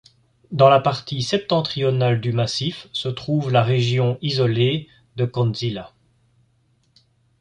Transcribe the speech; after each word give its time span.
Dans 0.49 0.69
la 0.71 0.79
partie 0.79 1.21
septentrionale 1.21 2.21
du 2.21 2.33
massif 2.33 2.87
se 2.91 3.07
trouve 3.07 3.51
la 3.51 3.61
région 3.61 4.17
isolée 4.23 4.87
de 5.15 5.25
Kondžila. 5.25 5.93